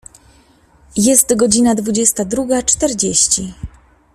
[0.97, 3.53] Jest godzina dwudziesta druga czterdzieści.